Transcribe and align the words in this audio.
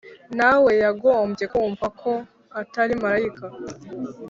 na 0.37 0.51
we 0.63 0.71
yagombye 0.83 1.45
kumva 1.53 1.85
ko 1.99 2.11
atari 2.61 2.93
marayika, 3.01 3.45